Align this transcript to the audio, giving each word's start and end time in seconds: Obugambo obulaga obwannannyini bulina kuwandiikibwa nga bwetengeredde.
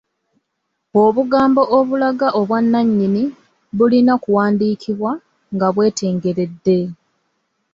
Obugambo 1.03 1.61
obulaga 1.77 2.27
obwannannyini 2.39 3.23
bulina 3.77 4.13
kuwandiikibwa 4.23 5.11
nga 5.53 5.67
bwetengeredde. 5.75 6.79